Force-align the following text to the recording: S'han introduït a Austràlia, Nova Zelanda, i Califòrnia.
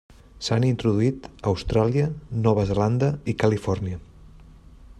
S'han 0.45 0.63
introduït 0.67 1.27
a 1.27 1.33
Austràlia, 1.51 2.07
Nova 2.47 2.65
Zelanda, 2.71 3.11
i 3.35 3.37
Califòrnia. 3.45 4.01